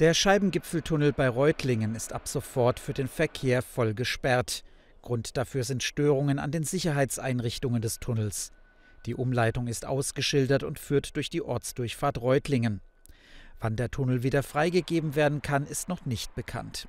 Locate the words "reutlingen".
1.28-1.94, 12.20-12.80